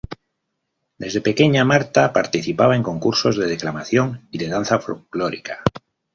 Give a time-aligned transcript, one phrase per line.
[1.01, 5.63] Desde pequeña, Martha participaba en concursos de declamación y de danza folclórica.